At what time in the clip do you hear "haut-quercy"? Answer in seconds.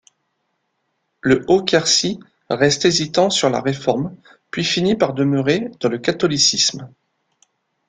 1.47-2.19